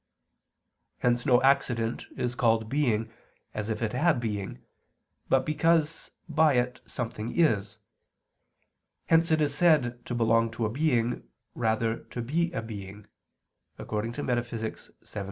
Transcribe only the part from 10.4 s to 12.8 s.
to a being rather to be a